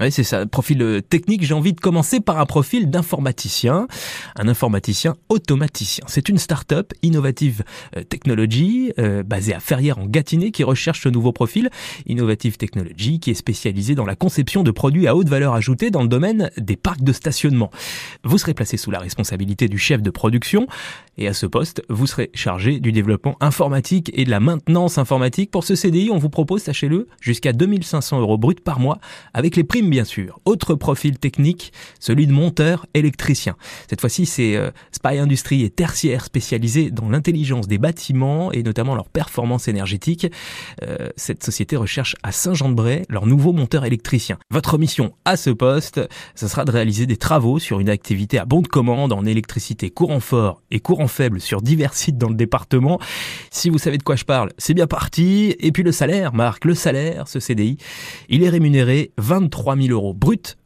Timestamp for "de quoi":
53.98-54.16